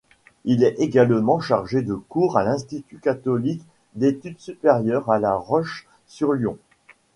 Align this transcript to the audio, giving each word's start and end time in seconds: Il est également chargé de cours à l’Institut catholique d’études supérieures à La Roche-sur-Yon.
Il 0.45 0.63
est 0.63 0.79
également 0.79 1.39
chargé 1.39 1.83
de 1.83 1.93
cours 1.93 2.35
à 2.39 2.43
l’Institut 2.43 2.97
catholique 2.97 3.61
d’études 3.93 4.39
supérieures 4.39 5.11
à 5.11 5.19
La 5.19 5.35
Roche-sur-Yon. 5.35 6.57